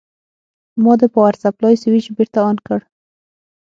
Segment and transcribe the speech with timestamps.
[0.83, 2.79] ما د پاور سپلای سویچ بېرته آن کړ.